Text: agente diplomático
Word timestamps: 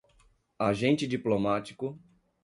agente 0.57 1.05
diplomático 1.05 1.95